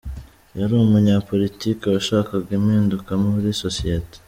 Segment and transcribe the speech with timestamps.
[0.59, 4.15] Yari umunyapolitiki washakaga impinduka muri sosiyete.